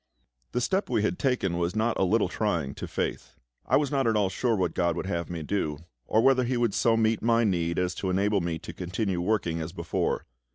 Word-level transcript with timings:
The 0.53 0.61
step 0.61 0.89
we 0.89 1.03
had 1.03 1.19
taken 1.19 1.59
was 1.59 1.75
not 1.75 1.95
a 1.99 2.03
little 2.03 2.27
trying 2.27 2.73
to 2.73 2.87
faith. 2.87 3.35
I 3.67 3.77
was 3.77 3.91
not 3.91 4.07
at 4.07 4.15
all 4.15 4.29
sure 4.29 4.55
what 4.55 4.73
GOD 4.73 4.95
would 4.95 5.05
have 5.05 5.29
me 5.29 5.43
do, 5.43 5.77
or 6.07 6.23
whether 6.23 6.43
He 6.43 6.57
would 6.57 6.73
so 6.73 6.97
meet 6.97 7.21
my 7.21 7.43
need 7.43 7.77
as 7.77 7.93
to 8.01 8.09
enable 8.09 8.41
me 8.41 8.57
to 8.57 8.73
continue 8.73 9.21
working 9.21 9.61
as 9.61 9.73
before. 9.73 10.25